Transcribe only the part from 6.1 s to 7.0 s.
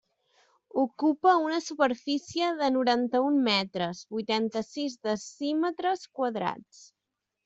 quadrats.